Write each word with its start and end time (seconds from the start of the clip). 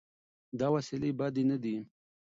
دا 0.59 0.67
وسیلې 0.75 1.11
بدې 1.19 1.43
نه 1.49 1.57
دي. 1.63 1.75